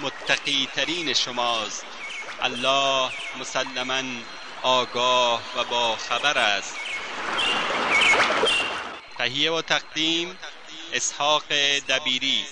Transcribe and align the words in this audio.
متقی 0.00 0.68
ترین 0.74 1.12
شماست. 1.12 1.86
الله 2.42 3.10
مسلما 3.40 4.02
آگاه 4.62 5.40
و 5.56 5.64
با 5.70 5.96
خبر 5.96 6.38
است. 6.38 6.76
تهیه 9.18 9.52
و 9.52 9.62
تقدیم 9.62 10.38
اسحاق 10.92 11.42
دبیری. 11.88 12.44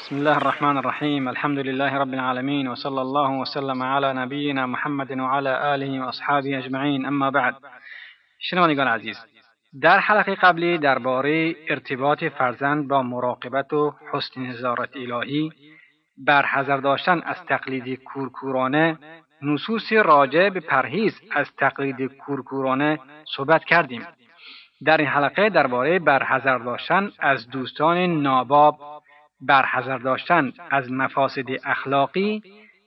بسم 0.00 0.16
الله 0.16 0.36
الرحمن 0.36 0.76
الرحیم. 0.76 1.28
الحمد 1.28 1.58
لله 1.58 1.94
رب 1.94 2.14
العالمين 2.14 2.68
وصلى 2.68 3.00
الله 3.00 3.30
وسلم 3.30 3.82
على 3.82 4.12
نبینا 4.12 4.66
محمد 4.66 5.10
وعلى 5.10 5.74
آله 5.74 6.06
واصحابه 6.06 6.58
اجمعین. 6.58 7.06
اما 7.06 7.30
بعد 7.30 7.54
شنوندگان 8.38 8.88
عزیز 8.88 9.16
در 9.80 9.98
حلقه 9.98 10.34
قبلی 10.34 10.78
درباره 10.78 11.54
ارتباط 11.68 12.24
فرزند 12.24 12.88
با 12.88 13.02
مراقبت 13.02 13.72
و 13.72 13.94
حسن 14.12 14.40
نظارت 14.40 14.96
الهی 14.96 15.50
بر 16.16 16.46
حذر 16.46 16.76
داشتن 16.76 17.22
از 17.24 17.44
تقلید 17.46 18.02
کورکورانه 18.02 18.98
نصوص 19.42 19.92
راجع 19.92 20.48
به 20.48 20.60
پرهیز 20.60 21.20
از 21.30 21.56
تقلید 21.56 22.16
کورکورانه 22.16 22.98
صحبت 23.36 23.64
کردیم. 23.64 24.06
در 24.84 24.96
این 24.96 25.08
حلقه 25.08 25.48
درباره 25.48 25.98
برحضر 25.98 26.58
داشتن 26.58 27.10
از 27.18 27.50
دوستان 27.50 27.98
ناباب 27.98 28.78
برحضر 29.40 29.98
داشتن 29.98 30.52
از 30.70 30.92
مفاسد 30.92 31.46
اخلاقی 31.64 32.42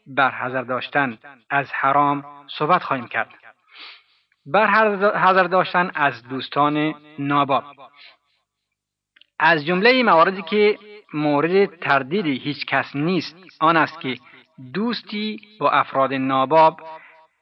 برحضر 0.07 0.61
داشتن 0.61 1.17
از 1.49 1.71
حرام 1.73 2.25
صحبت 2.47 2.83
خواهیم 2.83 3.07
کرد. 3.07 3.44
برحضر 4.45 5.43
داشتن 5.43 5.91
از 5.95 6.23
دوستان 6.23 6.93
ناباب. 7.19 7.63
از 9.39 9.65
جمله 9.65 10.03
مواردی 10.03 10.41
که 10.41 10.77
مورد 11.13 11.79
تردید 11.79 12.25
هیچ 12.25 12.65
کس 12.65 12.95
نیست 12.95 13.35
آن 13.59 13.77
است 13.77 14.01
که 14.01 14.17
دوستی 14.73 15.39
با 15.59 15.71
افراد 15.71 16.13
ناباب 16.13 16.79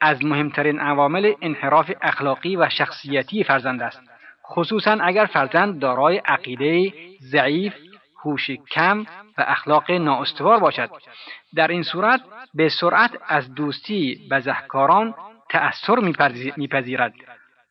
از 0.01 0.25
مهمترین 0.25 0.79
عوامل 0.79 1.33
انحراف 1.41 1.91
اخلاقی 2.01 2.55
و 2.55 2.69
شخصیتی 2.69 3.43
فرزند 3.43 3.81
است. 3.81 4.01
خصوصا 4.49 4.91
اگر 4.91 5.25
فرزند 5.25 5.79
دارای 5.79 6.17
عقیده 6.17 6.93
ضعیف 7.21 7.73
هوش 8.23 8.51
کم 8.51 8.99
و 9.37 9.45
اخلاق 9.47 9.91
نااستوار 9.91 10.59
باشد. 10.59 10.89
در 11.55 11.67
این 11.67 11.83
صورت 11.83 12.21
به 12.53 12.69
سرعت 12.69 13.11
از 13.27 13.53
دوستی 13.53 14.27
بزهکاران 14.31 15.15
تأثیر 15.53 15.99
میپذیرد. 16.57 17.13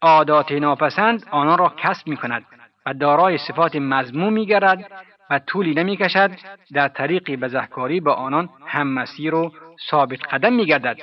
عادات 0.03 0.53
ناپسند 0.53 1.25
آنان 1.31 1.59
را 1.59 1.75
کسب 1.77 2.09
می 2.09 2.17
کند 2.17 2.45
و 2.87 2.95
دارای 2.95 3.39
صفات 3.39 3.77
مضموم 3.77 4.33
می 4.33 4.47
گرد 4.47 4.93
و 5.31 5.39
طولی 5.39 5.75
نمی 5.75 5.97
کشد 5.97 6.31
در 6.73 6.89
طریق 6.89 7.37
بزهکاری 7.37 8.01
با 8.01 8.13
آنان 8.13 8.49
هم 8.67 8.87
مسیر 8.87 9.35
و 9.35 9.53
ثابت 9.91 10.35
قدم 10.35 10.53
می 10.53 10.67
گردد 10.67 10.97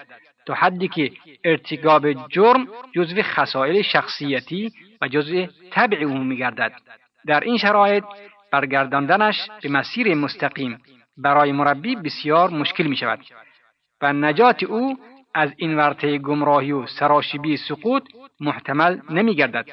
تا 0.45 0.53
حدی 0.53 0.87
که 0.87 1.11
ارتکاب 1.43 2.27
جرم 2.27 2.67
جزو 2.95 3.21
خصائل 3.21 3.81
شخصیتی 3.81 4.71
و 5.01 5.07
جزو 5.07 5.45
طبع 5.71 5.97
او 5.97 6.17
می 6.17 6.37
گردد 6.37 6.71
در 7.27 7.39
این 7.39 7.57
شرایط 7.57 8.03
برگرداندنش 8.51 9.49
به 9.61 9.69
مسیر 9.69 10.15
مستقیم 10.15 10.81
برای 11.17 11.51
مربی 11.51 11.95
بسیار 11.95 12.49
مشکل 12.49 12.83
می 12.83 12.95
شود 12.95 13.19
و 14.01 14.13
نجات 14.13 14.63
او 14.63 14.97
از 15.33 15.53
این 15.57 15.77
ورطه 15.77 16.17
گمراهی 16.17 16.71
و 16.71 16.85
سراشیبی 16.85 17.57
سقوط 17.57 18.03
محتمل 18.39 18.99
نمی 19.09 19.35
گردد. 19.35 19.65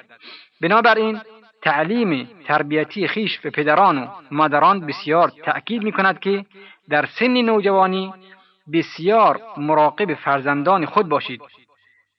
بنابراین 0.61 1.21
تعلیم 1.63 2.31
تربیتی 2.45 3.09
خیش 3.09 3.39
به 3.39 3.51
پدران 3.51 3.99
و 3.99 4.09
مادران 4.31 4.87
بسیار 4.87 5.33
تأکید 5.45 5.83
می 5.83 5.93
کند 5.93 6.19
که 6.19 6.45
در 6.89 7.07
سن 7.07 7.41
نوجوانی 7.41 8.13
بسیار 8.73 9.41
مراقب 9.57 10.15
فرزندان 10.15 10.87
خود 10.87 11.09
باشید. 11.09 11.43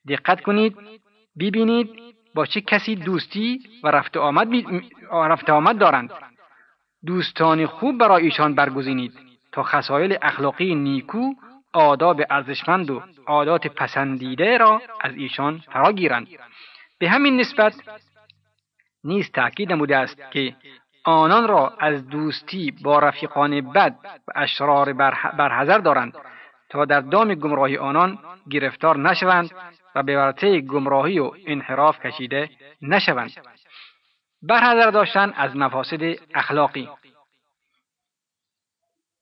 دقت 0.08 0.42
کنید 0.42 0.78
ببینید 1.40 1.90
با 2.36 2.46
چه 2.46 2.62
کسی 2.62 2.96
دوستی 2.96 3.60
و 3.84 3.88
رفت 3.88 4.18
آمد, 4.18 4.48
رفت 5.12 5.50
آمد 5.50 5.78
دارند 5.78 6.12
دوستان 7.06 7.66
خوب 7.66 7.98
برای 7.98 8.24
ایشان 8.24 8.56
برگزینید 8.56 9.14
تا 9.52 9.64
خصایل 9.64 10.18
اخلاقی 10.22 10.76
نیکو 10.76 11.34
آداب 11.78 12.22
ارزشمند 12.30 12.90
و 12.90 13.04
عادات 13.28 13.68
پسندیده 13.68 14.58
را 14.58 14.82
از 15.02 15.16
ایشان 15.16 15.64
فرا 15.74 15.92
گیرند 15.92 16.28
به 17.00 17.10
همین 17.10 17.40
نسبت 17.40 17.74
نیز 19.04 19.32
تأکید 19.32 19.72
نموده 19.72 19.98
است 19.98 20.32
که 20.32 20.56
آنان 21.04 21.48
را 21.48 21.74
از 21.80 22.08
دوستی 22.08 22.72
با 22.84 23.00
رفیقان 23.00 23.62
بد 23.62 23.96
و 24.28 24.32
اشرار 24.36 24.94
برحضر 25.38 25.78
دارند 25.78 26.18
تا 26.70 26.86
در 26.86 27.02
دام 27.02 27.34
گمراهی 27.34 27.78
آنان 27.78 28.20
گرفتار 28.50 28.98
نشوند 28.98 29.52
و 29.96 30.04
به 30.04 30.18
ورطه 30.18 30.62
گمراهی 30.62 31.20
و 31.20 31.32
انحراف 31.48 32.00
کشیده 32.06 32.50
نشوند. 32.82 33.32
برحضر 34.42 34.92
داشتن 34.92 35.34
از 35.36 35.56
مفاسد 35.56 36.02
اخلاقی 36.34 36.90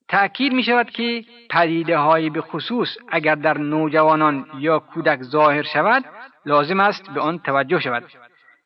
تأکید 0.09 0.53
می 0.53 0.63
شود 0.63 0.89
که 0.89 1.25
پدیده 1.49 1.97
های 1.97 2.29
به 2.29 2.41
خصوص 2.41 2.97
اگر 3.09 3.35
در 3.35 3.57
نوجوانان 3.57 4.45
یا 4.59 4.79
کودک 4.79 5.21
ظاهر 5.23 5.63
شود 5.63 6.05
لازم 6.45 6.79
است 6.79 7.09
به 7.13 7.21
آن 7.21 7.39
توجه 7.39 7.79
شود 7.79 8.03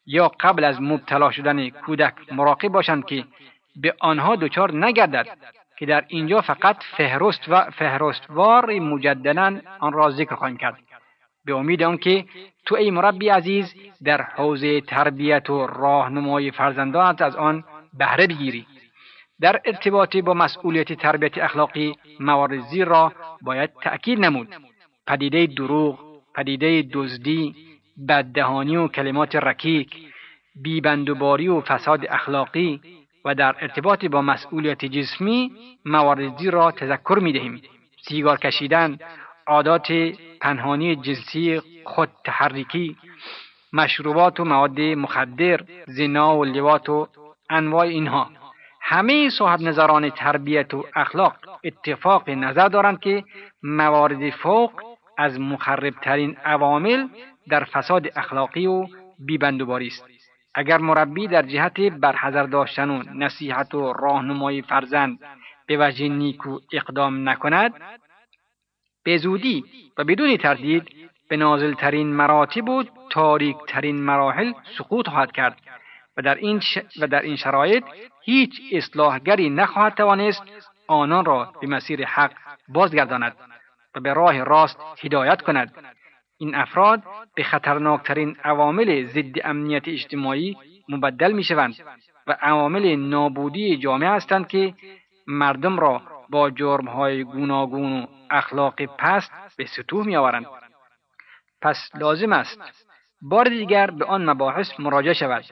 یا 0.05 0.31
قبل 0.39 0.63
از 0.63 0.81
مبتلا 0.81 1.31
شدن 1.31 1.69
کودک 1.69 2.13
مراقب 2.31 2.67
باشند 2.67 3.05
که 3.05 3.25
به 3.75 3.93
آنها 3.99 4.35
دچار 4.35 4.85
نگردد 4.85 5.27
که 5.77 5.85
در 5.85 6.05
اینجا 6.07 6.41
فقط 6.41 6.77
فهرست 6.97 7.41
و 7.47 7.71
فهرستوار 7.71 8.79
مجددا 8.79 9.59
آن 9.79 9.93
را 9.93 10.11
ذکر 10.11 10.35
خواهیم 10.35 10.57
کرد. 10.57 10.77
به 11.45 11.55
امید 11.55 11.83
آنکه 11.83 12.25
تو 12.65 12.75
ای 12.75 12.91
مربی 12.91 13.29
عزیز 13.29 13.73
در 14.03 14.21
حوزه 14.21 14.81
تربیت 14.81 15.49
و 15.49 15.67
راهنمای 15.67 16.51
فرزندانت 16.51 17.21
از 17.21 17.35
آن 17.35 17.63
بهره 17.93 18.27
بگیری. 18.27 18.65
در 19.41 19.61
ارتباط 19.65 20.17
با 20.17 20.33
مسئولیت 20.33 20.93
تربیت 20.93 21.37
اخلاقی 21.37 21.95
موارد 22.19 22.59
زیر 22.59 22.85
را 22.85 23.13
باید 23.41 23.69
تأکید 23.81 24.19
نمود. 24.19 24.55
پدیده 25.07 25.45
دروغ 25.45 25.99
پدیده 26.35 26.81
دزدی 26.93 27.55
بددهانی 28.07 28.77
و 28.77 28.87
کلمات 28.87 29.35
رکیک 29.35 29.95
بیبندوباری 30.55 31.47
و 31.47 31.61
فساد 31.61 32.05
اخلاقی 32.09 32.81
و 33.25 33.35
در 33.35 33.55
ارتباط 33.61 34.05
با 34.05 34.21
مسئولیت 34.21 34.85
جسمی 34.85 35.51
موارد 35.85 36.37
زیر 36.37 36.51
را 36.51 36.71
تذکر 36.71 37.19
می 37.21 37.33
دهیم 37.33 37.61
سیگار 38.01 38.37
کشیدن 38.37 38.97
عادات 39.47 39.91
پنهانی 40.41 40.95
جنسی 40.95 41.61
خود 41.85 42.09
تحریکی 42.25 42.97
مشروبات 43.73 44.39
و 44.39 44.45
مواد 44.45 44.79
مخدر 44.81 45.61
زنا 45.87 46.37
و 46.37 46.45
لوات 46.45 46.89
و 46.89 47.07
انواع 47.49 47.85
اینها. 47.85 48.38
همه 48.91 49.29
صاحب 49.29 49.61
نظران 49.61 50.09
تربیت 50.09 50.73
و 50.73 50.85
اخلاق 50.95 51.35
اتفاق 51.63 52.29
نظر 52.29 52.67
دارند 52.67 52.99
که 52.99 53.23
موارد 53.63 54.29
فوق 54.29 54.71
از 55.17 55.39
مخربترین 55.39 56.37
عوامل 56.45 57.07
در 57.49 57.63
فساد 57.63 58.07
اخلاقی 58.15 58.67
و 58.67 58.87
بیبندوباری 59.19 59.87
است. 59.87 60.05
اگر 60.53 60.77
مربی 60.77 61.27
در 61.27 61.41
جهت 61.41 61.79
برحضر 61.79 62.43
داشتن 62.43 62.89
و 62.89 63.03
نصیحت 63.13 63.75
و 63.75 63.93
راهنمای 63.93 64.61
فرزند 64.61 65.19
به 65.67 65.77
وجه 65.79 66.07
نیکو 66.07 66.59
اقدام 66.73 67.29
نکند 67.29 67.73
به 69.03 69.17
زودی 69.17 69.63
و 69.97 70.03
بدون 70.03 70.37
تردید 70.37 71.09
به 71.29 71.37
نازلترین 71.37 72.13
مراتب 72.13 72.69
و 72.69 72.83
تاریکترین 73.09 74.01
مراحل 74.01 74.53
سقوط 74.77 75.09
خواهد 75.09 75.31
کرد. 75.31 75.57
و 76.19 76.21
در 76.21 76.35
این, 76.35 76.61
و 77.01 77.07
در 77.07 77.21
این 77.21 77.35
شرایط 77.35 77.83
هیچ 78.23 78.61
اصلاحگری 78.71 79.49
نخواهد 79.49 79.93
توانست 79.93 80.43
آنان 80.87 81.25
را 81.25 81.53
به 81.61 81.67
مسیر 81.67 82.05
حق 82.05 82.31
بازگرداند 82.67 83.35
و 83.95 83.99
به 83.99 84.13
راه 84.13 84.43
راست 84.43 84.79
هدایت 85.03 85.41
کند 85.41 85.73
این 86.37 86.55
افراد 86.55 87.03
به 87.35 87.43
خطرناکترین 87.43 88.35
عوامل 88.43 89.05
ضد 89.05 89.35
امنیت 89.43 89.87
اجتماعی 89.87 90.57
مبدل 90.89 91.31
می 91.31 91.43
شوند 91.43 91.75
و 92.27 92.37
عوامل 92.41 92.95
نابودی 92.95 93.77
جامعه 93.77 94.09
هستند 94.09 94.47
که 94.47 94.73
مردم 95.27 95.79
را 95.79 96.01
با 96.29 96.49
جرمهای 96.49 97.23
گوناگون 97.23 98.01
و 98.01 98.05
اخلاق 98.31 98.85
پست 98.85 99.31
به 99.57 99.65
سطوح 99.65 100.05
می 100.05 100.15
آورند. 100.15 100.45
پس 101.61 101.89
لازم 101.95 102.33
است 102.33 102.85
بار 103.21 103.49
دیگر 103.49 103.91
به 103.91 104.05
آن 104.05 104.29
مباحث 104.29 104.79
مراجعه 104.79 105.13
شود 105.13 105.45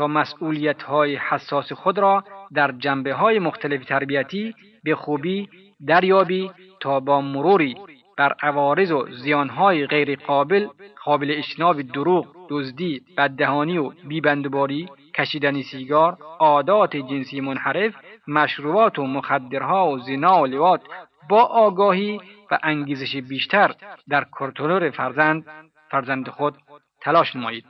تا 0.00 0.06
مسئولیت 0.06 0.82
های 0.82 1.16
حساس 1.16 1.72
خود 1.72 1.98
را 1.98 2.24
در 2.54 2.72
جنبه 2.72 3.14
های 3.14 3.38
مختلف 3.38 3.84
تربیتی 3.84 4.54
به 4.84 4.94
خوبی 4.94 5.48
دریابی 5.86 6.50
تا 6.80 7.00
با 7.00 7.20
مروری 7.20 7.74
بر 8.16 8.34
عوارض 8.42 8.92
و 8.92 9.06
زیانهای 9.10 9.86
غیر 9.86 10.16
قابل 10.16 10.68
قابل 11.04 11.30
اجتناب 11.30 11.82
دروغ 11.82 12.26
دزدی 12.48 13.02
بددهانی 13.16 13.78
و 13.78 13.92
بیبندباری 14.08 14.88
کشیدن 15.14 15.62
سیگار 15.62 16.18
عادات 16.38 16.96
جنسی 16.96 17.40
منحرف 17.40 17.94
مشروبات 18.28 18.98
و 18.98 19.06
مخدرها 19.06 19.90
و 19.90 19.98
زنا 19.98 20.42
و 20.42 20.46
لوات 20.46 20.80
با 21.28 21.42
آگاهی 21.42 22.20
و 22.50 22.58
انگیزش 22.62 23.16
بیشتر 23.16 23.74
در 24.08 24.24
کنترل 24.24 24.90
فرزند 24.90 25.44
فرزند 25.90 26.28
خود 26.28 26.54
تلاش 27.00 27.36
نمایید. 27.36 27.64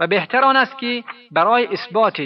و 0.00 0.06
بهتر 0.06 0.44
آن 0.44 0.56
است 0.56 0.78
که 0.78 1.04
برای 1.30 1.66
اثبات 1.66 2.22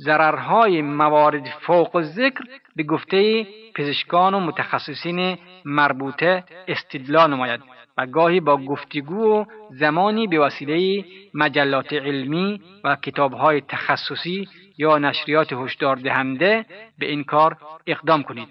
ضررهای 0.00 0.82
موارد 0.82 1.46
فوق 1.46 2.02
ذکر 2.02 2.44
به 2.76 2.82
گفته 2.82 3.46
پزشکان 3.74 4.34
و 4.34 4.40
متخصصین 4.40 5.38
مربوطه 5.64 6.44
استدلال 6.68 7.30
نماید 7.30 7.60
و 7.98 8.06
گاهی 8.06 8.40
با 8.40 8.56
گفتگو 8.56 9.40
و 9.40 9.44
زمانی 9.70 10.26
به 10.26 10.38
وسیله 10.38 11.04
مجلات 11.34 11.92
علمی 11.92 12.60
و 12.84 12.96
کتابهای 12.96 13.60
تخصصی 13.60 14.48
یا 14.78 14.98
نشریات 14.98 15.52
هشدار 15.52 15.96
دهنده 15.96 16.66
به 16.98 17.06
این 17.06 17.24
کار 17.24 17.56
اقدام 17.86 18.22
کنید. 18.22 18.48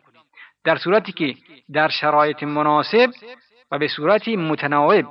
در 0.63 0.75
صورتی 0.75 1.11
که 1.11 1.35
در 1.73 1.87
شرایط 1.87 2.43
مناسب 2.43 3.09
و 3.71 3.77
به 3.79 3.87
صورت 3.87 4.27
متناوب 4.27 5.05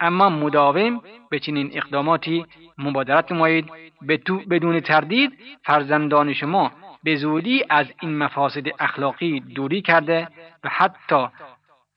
اما 0.00 0.30
مداوم 0.30 1.02
به 1.30 1.38
چنین 1.38 1.70
اقداماتی 1.74 2.46
مبادرت 2.78 3.32
نمایید. 3.32 3.70
بدون 4.50 4.80
تردید 4.80 5.38
فرزندان 5.64 6.32
شما 6.34 6.72
به 7.02 7.16
زودی 7.16 7.64
از 7.70 7.86
این 8.00 8.18
مفاسد 8.18 8.64
اخلاقی 8.80 9.40
دوری 9.40 9.82
کرده 9.82 10.28
و 10.64 10.68
حتی 10.68 11.26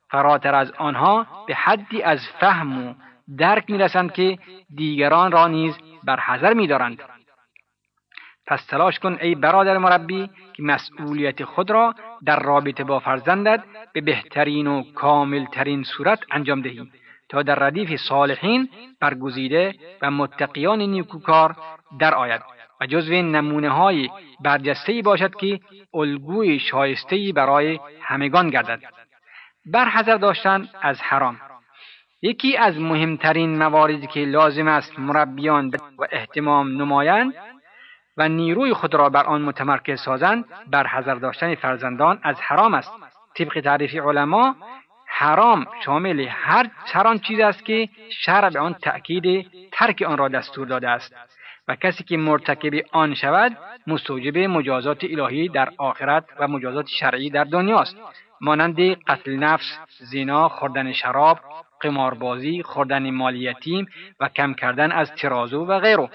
فراتر 0.09 0.55
از 0.55 0.71
آنها 0.71 1.27
به 1.47 1.55
حدی 1.55 2.01
از 2.01 2.27
فهم 2.39 2.87
و 2.87 2.93
درک 3.37 3.69
می‌رسند 3.69 4.11
که 4.11 4.37
دیگران 4.75 5.31
را 5.31 5.47
نیز 5.47 5.77
بر 6.03 6.19
حذر 6.19 6.53
میدارند. 6.53 7.03
پس 8.47 8.65
تلاش 8.65 8.99
کن 8.99 9.17
ای 9.21 9.35
برادر 9.35 9.77
مربی 9.77 10.29
که 10.53 10.63
مسئولیت 10.63 11.43
خود 11.43 11.71
را 11.71 11.95
در 12.25 12.39
رابطه 12.39 12.83
با 12.83 12.99
فرزندت 12.99 13.63
به 13.93 14.01
بهترین 14.01 14.67
و 14.67 14.83
کاملترین 14.93 15.83
صورت 15.83 16.19
انجام 16.31 16.61
دهی. 16.61 16.91
تا 17.31 17.43
در 17.43 17.55
ردیف 17.55 17.95
صالحین 17.95 18.69
برگزیده 18.99 19.75
و 20.01 20.11
متقیان 20.11 20.81
نیکوکار 20.81 21.55
در 21.99 22.13
آید 22.13 22.41
و 22.81 22.85
جزو 22.85 23.13
نمونه 23.13 23.69
های 23.69 24.09
برجسته 24.39 25.01
باشد 25.05 25.35
که 25.35 25.59
الگوی 25.93 26.59
شایسته 26.59 27.31
برای 27.35 27.79
همگان 28.01 28.49
گردد. 28.49 28.79
برحضر 29.65 30.15
داشتن 30.15 30.69
از 30.81 31.01
حرام. 31.01 31.37
یکی 32.21 32.57
از 32.57 32.79
مهمترین 32.79 33.57
مواردی 33.57 34.07
که 34.07 34.19
لازم 34.19 34.67
است 34.67 34.99
مربیان 34.99 35.71
و 35.99 36.05
احتمام 36.11 36.81
نمایند 36.81 37.33
و 38.17 38.29
نیروی 38.29 38.73
خود 38.73 38.95
را 38.95 39.09
بر 39.09 39.23
آن 39.23 39.41
متمرکز 39.41 40.01
سازند 40.01 40.45
بر 40.71 40.87
حذر 40.87 41.15
داشتن 41.15 41.55
فرزندان 41.55 42.19
از 42.23 42.41
حرام 42.41 42.73
است. 42.73 42.91
طبق 43.37 43.61
تعریف 43.61 43.95
علما 43.95 44.55
حرام 45.21 45.65
شامل 45.85 46.25
هر 46.29 46.69
چران 46.93 47.19
چیز 47.19 47.39
است 47.39 47.65
که 47.65 47.89
شرع 48.09 48.49
به 48.49 48.59
آن 48.59 48.73
تأکید 48.73 49.47
ترک 49.71 50.01
آن 50.01 50.17
را 50.17 50.27
دستور 50.27 50.67
داده 50.67 50.89
است 50.89 51.15
و 51.67 51.75
کسی 51.75 52.03
که 52.03 52.17
مرتکب 52.17 52.73
آن 52.91 53.13
شود 53.13 53.57
مستوجب 53.87 54.37
مجازات 54.37 55.03
الهی 55.03 55.47
در 55.47 55.69
آخرت 55.77 56.25
و 56.39 56.47
مجازات 56.47 56.87
شرعی 56.87 57.29
در 57.29 57.43
دنیاست 57.43 57.95
مانند 58.41 58.79
قتل 58.79 59.35
نفس 59.35 59.79
زنا 59.99 60.49
خوردن 60.49 60.91
شراب 60.91 61.39
قماربازی 61.81 62.63
خوردن 62.63 63.09
مال 63.09 63.35
یتیم 63.35 63.87
و 64.19 64.29
کم 64.29 64.53
کردن 64.53 64.91
از 64.91 65.11
ترازو 65.15 65.65
و 65.65 65.79
غیره. 65.79 66.09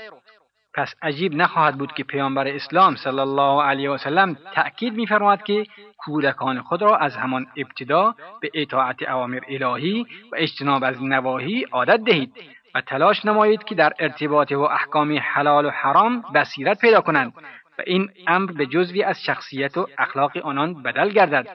پس 0.75 0.95
عجیب 1.03 1.35
نخواهد 1.35 1.79
بود 1.79 1.93
که 1.93 2.05
پیامبر 2.05 2.49
اسلام 2.49 2.97
صلی 2.97 3.21
الله 3.21 3.63
علیه 3.63 3.91
و 3.91 3.97
سلم 3.97 4.37
تأکید 4.55 4.95
می‌فرماید 4.95 5.43
که 5.43 5.67
کودکان 6.07 6.63
خود 6.63 6.83
را 6.83 6.97
از 6.97 7.17
همان 7.17 7.47
ابتدا 7.57 8.15
به 8.41 8.51
اطاعت 8.55 9.03
اوامر 9.03 9.41
الهی 9.49 10.07
و 10.33 10.37
اجتناب 10.37 10.85
از 10.85 11.03
نواهی 11.03 11.63
عادت 11.73 12.01
دهید 12.05 12.33
و 12.75 12.81
تلاش 12.81 13.25
نمایید 13.25 13.65
که 13.65 13.75
در 13.75 13.93
ارتباط 13.99 14.53
و 14.53 14.61
احکام 14.61 15.19
حلال 15.23 15.67
و 15.67 15.71
حرام 15.71 16.25
بصیرت 16.35 16.79
پیدا 16.79 17.01
کنند 17.01 17.33
و 17.79 17.83
این 17.87 18.11
امر 18.27 18.53
به 18.53 18.67
جزوی 18.67 19.03
از 19.03 19.23
شخصیت 19.23 19.77
و 19.79 19.89
اخلاق 19.99 20.37
آنان 20.37 20.83
بدل 20.83 21.09
گردد. 21.09 21.47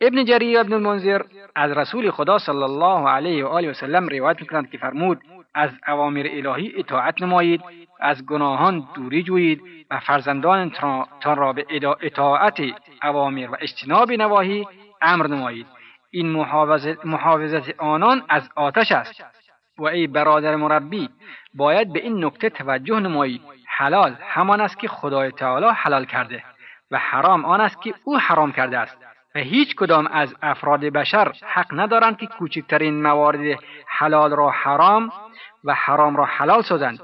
ابن 0.00 0.24
جریر 0.24 0.58
ابن 0.58 0.72
المنذر 0.72 1.22
از 1.54 1.70
رسول 1.70 2.10
خدا 2.10 2.38
صلی 2.38 2.62
الله 2.62 3.08
علیه 3.08 3.44
و 3.44 3.48
آله 3.48 3.70
و 3.70 3.72
سلم 3.72 4.08
روایت 4.08 4.40
می‌کنند 4.40 4.70
که 4.70 4.78
فرمود 4.78 5.20
از 5.58 5.70
اوامر 5.88 6.26
الهی 6.30 6.72
اطاعت 6.76 7.22
نمایید 7.22 7.62
از 8.00 8.26
گناهان 8.26 8.88
دوری 8.94 9.22
جویید 9.22 9.62
و 9.90 10.00
فرزندانتان 10.00 11.36
را 11.36 11.52
به 11.52 11.66
اطاعت 12.00 12.60
اوامر 13.02 13.50
و 13.50 13.56
اجتناب 13.60 14.12
نواهی 14.12 14.66
امر 15.02 15.26
نمایید. 15.26 15.66
این 16.10 16.28
محافظت 17.04 17.80
آنان 17.80 18.22
از 18.28 18.50
آتش 18.54 18.92
است. 18.92 19.24
و 19.78 19.84
ای 19.84 20.06
برادر 20.06 20.56
مربی 20.56 21.08
باید 21.54 21.92
به 21.92 22.00
این 22.00 22.24
نکته 22.24 22.50
توجه 22.50 23.00
نمایید. 23.00 23.42
حلال 23.66 24.16
همان 24.20 24.60
است 24.60 24.78
که 24.78 24.88
خدای 24.88 25.30
تعالی 25.30 25.66
حلال 25.66 26.04
کرده 26.04 26.42
و 26.90 26.98
حرام 26.98 27.44
آن 27.44 27.60
است 27.60 27.82
که 27.82 27.94
او 28.04 28.18
حرام 28.18 28.52
کرده 28.52 28.78
است. 28.78 29.07
هیچ 29.40 29.76
کدام 29.76 30.06
از 30.06 30.34
افراد 30.42 30.80
بشر 30.80 31.32
حق 31.46 31.66
ندارند 31.72 32.16
که 32.16 32.26
کوچکترین 32.26 33.02
موارد 33.02 33.58
حلال 33.86 34.30
را 34.30 34.50
حرام 34.50 35.12
و 35.64 35.74
حرام 35.74 36.16
را 36.16 36.24
حلال 36.24 36.62
سازند 36.62 37.00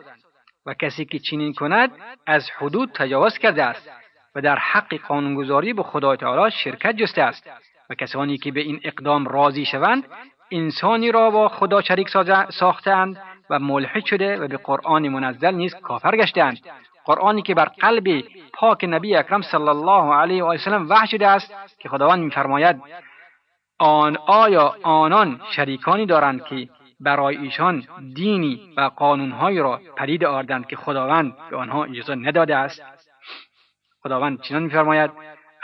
و 0.67 0.75
کسی 0.75 1.05
که 1.05 1.19
چنین 1.19 1.53
کند 1.53 1.91
از 2.27 2.51
حدود 2.51 2.91
تجاوز 2.95 3.39
کرده 3.39 3.65
است 3.65 3.91
و 4.35 4.41
در 4.41 4.59
حق 4.59 4.95
قانونگذاری 4.95 5.73
به 5.73 5.83
خدای 5.83 6.17
تعالی 6.17 6.51
شرکت 6.51 6.97
جسته 6.97 7.23
است 7.23 7.51
و 7.91 7.95
کسانی 7.95 8.39
که 8.39 8.53
به 8.53 8.61
این 8.61 8.81
اقدام 8.85 9.27
راضی 9.27 9.65
شوند 9.65 10.05
انسانی 10.51 11.13
را 11.13 11.31
با 11.31 11.49
خدا 11.49 11.83
شریک 11.83 12.09
ساختند 12.51 13.23
و 13.51 13.59
ملحد 13.59 14.05
شده 14.05 14.37
و 14.37 14.49
به 14.49 14.57
قرآن 14.57 15.09
منزل 15.09 15.55
نیز 15.55 15.75
کافر 15.75 16.17
گشتند 16.17 16.59
قرآنی 17.05 17.43
که 17.43 17.55
بر 17.55 17.65
قلب 17.65 18.25
پاک 18.55 18.85
نبی 18.89 19.17
اکرم 19.17 19.43
صلی 19.43 19.69
الله 19.69 20.15
علیه 20.15 20.45
و 20.45 20.59
سلم 20.59 20.91
وحی 20.91 21.07
شده 21.07 21.29
است 21.29 21.55
که 21.79 21.89
خداوند 21.89 22.25
میفرماید 22.25 22.77
آن 23.79 24.17
آیا 24.27 24.77
آنان 24.83 25.41
شریکانی 25.51 26.07
دارند 26.07 26.45
که 26.45 26.69
برای 27.01 27.37
ایشان 27.37 27.87
دینی 28.15 28.61
و 28.77 28.81
قانونهایی 28.81 29.59
را 29.59 29.81
پدید 29.97 30.25
آوردند 30.25 30.67
که 30.67 30.77
خداوند 30.77 31.37
به 31.51 31.57
آنها 31.57 31.85
اجازه 31.85 32.15
نداده 32.15 32.57
است؟ 32.57 32.83
خداوند 34.03 34.41
چنان 34.41 34.63
میفرماید 34.63 35.11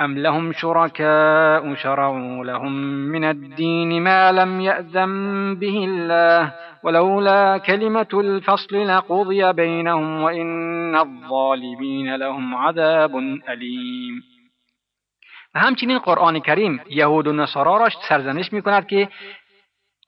ام 0.01 0.19
لهم 0.19 0.53
شركاء 0.53 1.75
شرعوا 1.75 2.45
لهم 2.45 2.73
من 3.13 3.25
الدين 3.25 4.03
ما 4.03 4.33
لم 4.33 4.61
يأذن 4.61 5.55
به 5.55 5.85
الله 5.85 6.55
ولولا 6.83 7.59
كلمة 7.59 8.09
الفصل 8.15 8.89
لقضي 8.89 9.53
بينهم 9.53 10.23
وإن 10.23 10.95
الظالمين 10.95 12.17
لهم 12.17 12.55
عذاب 12.55 13.17
أليم. 13.49 14.23
و 15.55 15.59
همچنین 15.59 15.99
قرآن 15.99 16.41
کریم 16.41 16.81
یهود 16.91 17.27
و 17.27 17.33
نصارا 17.33 17.77
را 17.77 17.89
سرزنش 18.09 18.53
می 18.53 18.63
کند 18.63 18.87
که 18.87 19.09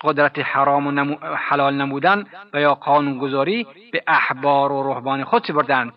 قدرت 0.05 0.39
حرام 0.39 0.87
و 0.87 1.17
حلال 1.37 1.75
نمودن 1.75 2.25
و 2.55 2.61
یا 2.61 2.75
قانونگذاری 2.75 3.67
به 3.93 4.03
احبار 4.07 4.73
و 4.73 4.93
رهبان 4.93 5.25
خود 5.25 5.45
سپردند. 5.45 5.93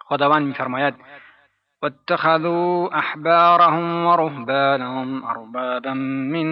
خداوند 0.00 0.46
میفرماید 0.46 0.94
واتخذوا 1.82 2.98
أحبارهم 2.98 4.06
ورهبانهم 4.06 5.24
أربابا 5.24 5.92
من 6.34 6.46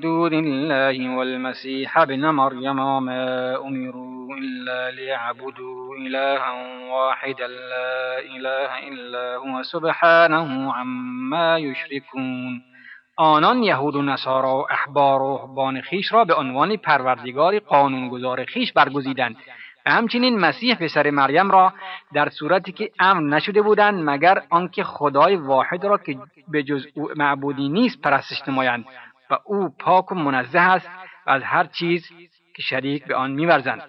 دون 0.00 0.34
الله 0.34 1.16
والمسيح 1.16 1.98
ابن 1.98 2.30
مريم 2.30 2.78
وما 2.78 3.56
أمروا 3.56 4.36
إلا 4.36 4.90
ليعبدوا 4.90 5.96
إلها 5.96 6.52
واحدا 6.92 7.46
لا 7.46 8.18
إله 8.18 8.88
إلا 8.88 9.36
هو 9.36 9.62
سبحانه 9.62 10.72
عما 10.72 11.58
يشركون. 11.58 12.62
آنان 13.18 13.62
یهود 13.62 13.96
و 13.96 14.02
نصارا 14.02 14.56
و 14.56 14.66
احبار 14.70 15.22
و 15.22 15.36
رهبان 15.36 15.80
خیش 15.80 16.12
را 16.12 16.24
به 16.24 16.34
عنوان 16.34 16.76
پروردگار 16.76 17.58
قانونگذار 17.58 18.44
خیش 18.44 18.72
برگزیدند. 18.72 19.36
و 19.86 19.90
همچنین 19.90 20.38
مسیح 20.38 20.74
پسر 20.74 21.10
مریم 21.10 21.50
را 21.50 21.72
در 22.14 22.28
صورتی 22.28 22.72
که 22.72 22.90
امر 22.98 23.36
نشده 23.36 23.62
بودند 23.62 24.10
مگر 24.10 24.42
آنکه 24.50 24.84
خدای 24.84 25.36
واحد 25.36 25.84
را 25.84 25.98
که 25.98 26.18
به 26.48 26.62
جز 26.62 26.86
او 26.94 27.08
معبودی 27.16 27.68
نیست 27.68 28.00
پرستش 28.00 28.48
نمایند 28.48 28.84
و 29.30 29.38
او 29.44 29.68
پاک 29.78 30.12
و 30.12 30.14
منزه 30.14 30.58
است 30.58 30.90
از 31.26 31.42
هر 31.42 31.64
چیز 31.64 32.08
که 32.56 32.62
شریک 32.62 33.06
به 33.06 33.14
آن 33.14 33.30
میورزند. 33.30 33.82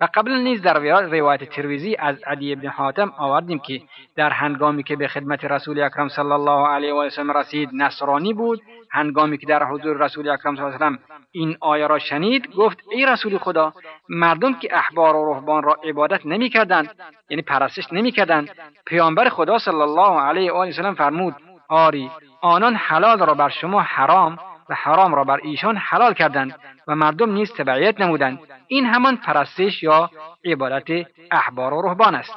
و 0.00 0.08
قبل 0.14 0.32
نیز 0.32 0.62
در 0.62 0.78
روایت 1.02 1.44
ترویزی 1.44 1.96
از 1.98 2.22
علی 2.26 2.52
ابن 2.52 2.68
حاتم 2.68 3.12
آوردیم 3.18 3.58
که 3.58 3.82
در 4.16 4.30
هنگامی 4.30 4.82
که 4.82 4.96
به 4.96 5.08
خدمت 5.08 5.44
رسول 5.44 5.82
اکرم 5.82 6.08
صلی 6.08 6.32
الله 6.32 6.68
علیه 6.68 6.94
و 6.94 7.10
سلم 7.10 7.30
رسید 7.30 7.70
نصرانی 7.72 8.34
بود 8.34 8.62
هنگامی 8.90 9.38
که 9.38 9.46
در 9.46 9.64
حضور 9.64 10.04
رسول 10.04 10.28
اکرم 10.28 10.56
صلی 10.56 10.64
الله 10.64 10.76
علیه 10.76 10.98
و 10.98 10.98
این 11.32 11.56
آیه 11.60 11.86
را 11.86 11.98
شنید 11.98 12.54
گفت 12.54 12.78
ای 12.92 13.06
رسول 13.06 13.38
خدا 13.38 13.72
مردم 14.08 14.54
که 14.54 14.76
احبار 14.76 15.16
و 15.16 15.34
رهبان 15.34 15.62
را 15.62 15.76
عبادت 15.84 16.26
نمی‌کردند 16.26 16.94
یعنی 17.30 17.42
پرستش 17.42 17.92
نمی‌کردند 17.92 18.50
پیامبر 18.86 19.28
خدا 19.28 19.58
صلی 19.58 19.80
الله 19.80 20.20
علیه 20.20 20.52
و 20.52 20.72
سلم 20.72 20.94
فرمود 20.94 21.34
آری 21.68 22.10
آنان 22.40 22.74
حلال 22.74 23.18
را 23.18 23.34
بر 23.34 23.48
شما 23.48 23.80
حرام 23.80 24.38
و 24.68 24.74
حرام 24.74 25.14
را 25.14 25.24
بر 25.24 25.40
ایشان 25.42 25.76
حلال 25.76 26.14
کردند. 26.14 26.54
و 26.90 26.94
مردم 26.94 27.32
نیز 27.32 27.52
تبعیت 27.52 28.00
نمودند. 28.00 28.38
این 28.68 28.86
همان 28.86 29.16
پرستش 29.16 29.82
یا 29.82 30.10
عبادت 30.44 31.06
احبار 31.30 31.74
و 31.74 31.82
رهبان 31.82 32.14
است. 32.14 32.34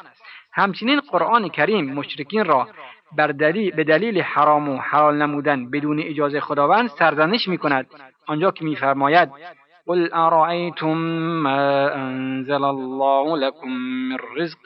همچنین 0.53 0.99
قرآن 0.99 1.49
کریم 1.49 1.93
مشرکین 1.93 2.45
را 2.45 2.67
بر 3.17 3.27
دلیل 3.27 3.75
به 3.75 3.83
دلیل 3.83 4.21
حرام 4.21 4.69
و 4.69 4.77
حلال 4.77 5.21
نمودن 5.21 5.69
بدون 5.69 5.99
اجازه 5.99 6.39
خداوند 6.39 6.89
سرزنش 6.89 7.47
می 7.47 7.57
کند 7.57 7.87
آنجا 8.27 8.51
که 8.51 8.65
میفرماید 8.65 9.29
قل 9.87 10.09
أرأيتم 10.13 10.97
ما 11.43 11.91
أنزل 11.95 12.63
الله 12.63 13.37
لكم 13.37 13.69
من 14.09 14.17
رزق 14.37 14.63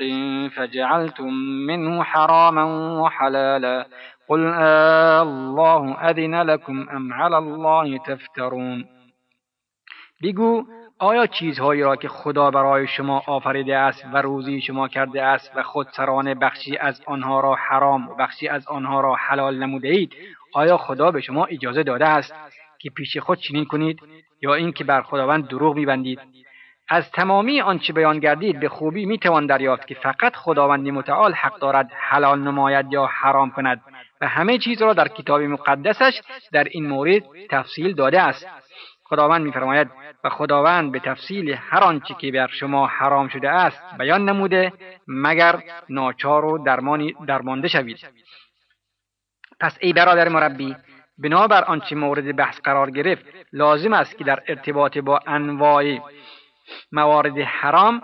فجعلتم 0.56 1.30
منه 1.68 2.04
حراما 2.04 2.66
وحلالا. 3.02 3.86
قل 4.30 4.40
الله 4.40 5.98
أذن 6.10 6.42
لكم 6.42 6.90
أم 6.90 7.14
على 7.14 7.38
الله 7.38 7.98
تفترون. 7.98 8.86
بگو 10.24 10.64
آیا 11.00 11.28
چیزهایی 11.28 11.82
را 11.82 11.96
که 11.96 12.08
خدا 12.08 12.52
برای 12.52 12.88
شما 12.88 13.24
آفریده 13.28 13.78
است 13.78 14.06
و 14.14 14.22
روزی 14.22 14.62
شما 14.62 14.88
کرده 14.88 15.24
است 15.24 15.52
و 15.56 15.64
خود 15.64 15.88
سرانه 15.92 16.36
بخشی 16.36 16.78
از 16.78 17.02
آنها 17.06 17.40
را 17.40 17.56
حرام 17.56 18.10
و 18.10 18.16
بخشی 18.16 18.48
از 18.48 18.68
آنها 18.68 19.02
را 19.02 19.16
حلال 19.16 19.58
نموده 19.58 19.88
اید 19.88 20.14
آیا 20.54 20.78
خدا 20.78 21.12
به 21.12 21.22
شما 21.22 21.46
اجازه 21.46 21.84
داده 21.84 22.08
است 22.08 22.34
که 22.80 22.90
پیش 22.90 23.18
خود 23.18 23.38
چنین 23.38 23.66
کنید 23.66 24.00
یا 24.42 24.54
اینکه 24.54 24.84
بر 24.84 25.02
خداوند 25.02 25.48
دروغ 25.48 25.76
میبندید؟ 25.76 26.20
از 26.90 27.12
تمامی 27.12 27.62
آنچه 27.62 27.94
بیان 27.94 28.20
گردید 28.20 28.60
به 28.60 28.70
خوبی 28.70 29.06
می‌توان 29.06 29.46
دریافت 29.46 29.88
که 29.88 29.96
فقط 29.96 30.36
خداوند 30.36 30.88
متعال 30.90 31.34
حق 31.34 31.60
دارد 31.60 31.92
حلال 31.94 32.40
نماید 32.40 32.94
یا 32.94 33.06
حرام 33.06 33.52
کند 33.52 33.82
و 34.22 34.28
همه 34.28 34.58
چیز 34.58 34.82
را 34.82 34.94
در 34.94 35.08
کتاب 35.08 35.42
مقدسش 35.42 36.22
در 36.52 36.64
این 36.64 36.88
مورد 36.88 37.24
تفصیل 37.50 37.96
داده 37.96 38.22
است. 38.22 38.48
خداوند 39.10 39.46
میفرماید 39.46 39.88
و 40.24 40.30
خداوند 40.30 40.92
به 40.92 41.00
تفصیل 41.00 41.56
هر 41.60 41.84
آنچه 41.84 42.14
که 42.14 42.32
بر 42.32 42.48
شما 42.48 42.88
حرام 42.88 43.28
شده 43.28 43.50
است 43.50 43.82
بیان 43.98 44.30
نموده 44.30 44.74
مگر 45.08 45.64
ناچار 45.90 46.46
و 46.46 46.58
درمانی 46.58 47.16
درمانده 47.28 47.68
شوید. 47.68 47.98
پس 49.60 49.78
ای 49.82 49.94
برادر 49.94 50.30
مربی 50.30 50.76
بنابر 51.18 51.64
آنچه 51.64 51.96
مورد 51.96 52.36
بحث 52.36 52.60
قرار 52.62 52.92
گرفت 52.92 53.26
لازم 53.54 53.94
است 53.94 54.18
که 54.18 54.24
در 54.24 54.44
ارتباط 54.48 54.98
با 54.98 55.20
انواع 55.28 56.00
موارد 56.92 57.38
حرام 57.38 58.02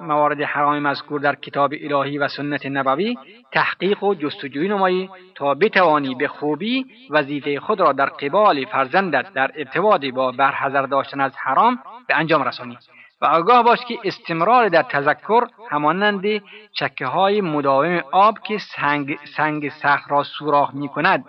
موارد 0.00 0.40
حرام 0.40 0.78
مذکور 0.78 1.20
در 1.20 1.34
کتاب 1.34 1.72
الهی 1.80 2.18
و 2.18 2.28
سنت 2.28 2.66
نبوی 2.66 3.16
تحقیق 3.52 4.04
و 4.04 4.14
جستجوی 4.14 4.68
نمایی 4.68 5.10
تا 5.34 5.54
بتوانی 5.54 6.14
به 6.14 6.28
خوبی 6.28 6.86
وظیفه 7.10 7.60
خود 7.60 7.80
را 7.80 7.92
در 7.92 8.06
قبال 8.06 8.64
فرزندت 8.64 9.32
در 9.32 9.50
ارتباط 9.54 10.04
با 10.04 10.32
برحضر 10.32 10.82
داشتن 10.82 11.20
از 11.20 11.32
حرام 11.36 11.78
به 12.08 12.16
انجام 12.16 12.42
رسانی. 12.42 12.78
و 13.20 13.24
آگاه 13.26 13.62
باش 13.62 13.78
که 13.88 13.98
استمرار 14.04 14.68
در 14.68 14.82
تذکر 14.82 15.46
همانند 15.70 16.24
چکه 16.72 17.06
های 17.06 17.40
مداوم 17.40 18.02
آب 18.12 18.38
که 18.38 18.58
سنگ, 18.58 19.18
سنگ 19.36 19.68
سخت 19.68 20.10
را 20.10 20.22
سوراخ 20.22 20.74
می 20.74 20.88
کند 20.88 21.24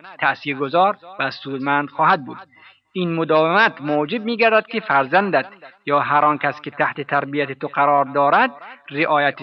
گذار 0.59 0.97
و 1.19 1.31
سودمند 1.31 1.89
خواهد 1.89 2.25
بود. 2.25 2.37
این 2.93 3.15
مداومت 3.15 3.81
موجب 3.81 4.23
می 4.23 4.37
گردد 4.37 4.65
که 4.67 4.79
فرزندت 4.79 5.45
یا 5.85 5.99
هر 5.99 6.25
آن 6.25 6.37
کس 6.37 6.61
که 6.61 6.71
تحت 6.71 7.01
تربیت 7.01 7.51
تو 7.51 7.67
قرار 7.67 8.05
دارد 8.05 8.51
رعایت 8.89 9.39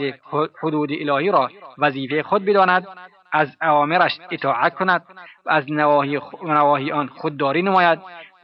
حدود 0.63 0.91
الهی 0.93 1.31
را 1.31 1.51
وظیفه 1.79 2.23
خود 2.23 2.45
بداند 2.45 2.87
از 3.33 3.57
اوامرش 3.63 4.19
اطاعت 4.31 4.75
کند 4.75 5.03
و 5.47 5.51
از 5.51 5.73
نواهی, 5.73 6.93
آن 6.93 7.07
خودداری 7.07 7.63
نماید 7.63 7.99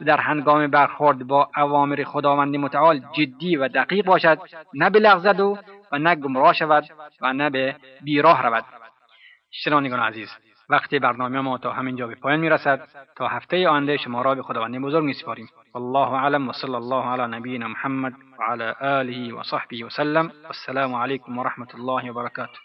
در 0.05 0.17
هنگام 0.17 0.67
برخورد 0.67 1.27
با 1.27 1.49
اوامر 1.57 2.03
خداوند 2.03 2.55
متعال 2.55 3.01
جدی 3.13 3.55
و 3.55 3.67
دقیق 3.67 4.05
باشد 4.05 4.39
نه 4.73 4.89
بلغزد 4.89 5.39
و 5.39 5.57
و 5.91 5.97
نه 5.97 6.15
گمراه 6.15 6.53
شود 6.53 6.83
و 7.21 7.33
نه 7.33 7.49
به 7.49 7.75
بیراه 8.03 8.41
رود. 8.41 8.65
شنوندگان 9.51 9.99
عزیز 9.99 10.29
وقتی 10.69 10.99
برنامه 10.99 11.41
ما 11.41 11.57
تا 11.57 11.71
همینجا 11.71 12.07
به 12.07 12.15
پایان 12.15 12.39
می‌رسد 12.39 12.87
تا 13.15 13.27
هفته 13.27 13.69
آینده 13.69 13.97
شما 13.97 14.21
را 14.21 14.35
به 14.35 14.43
خداوند 14.43 14.81
بزرگ 14.81 15.03
میسپاریم. 15.03 15.49
والله 15.73 16.13
اعلم 16.13 16.49
وصلى 16.49 16.75
الله 16.75 17.03
على 17.05 17.37
نبينا 17.37 17.67
محمد 17.67 18.13
وعلى 18.39 18.75
آله 18.81 19.33
وصحبه 19.33 19.83
وسلم 19.85 20.31
والسلام 20.45 20.93
عليكم 20.93 21.37
ورحمة 21.37 21.67
الله 21.75 22.11
وبركاته 22.11 22.59